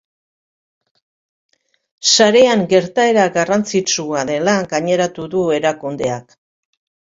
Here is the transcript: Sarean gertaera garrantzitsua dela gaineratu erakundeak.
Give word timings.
Sarean 2.13 2.65
gertaera 2.73 3.27
garrantzitsua 3.37 4.25
dela 4.33 4.57
gaineratu 4.75 5.47
erakundeak. 5.61 6.37